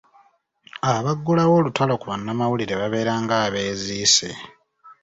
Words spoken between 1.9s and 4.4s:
ku bannamawulire babeera ng’abeeziise.